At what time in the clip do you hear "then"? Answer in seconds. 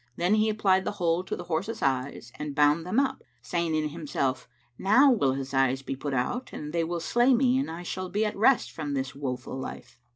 0.15-0.33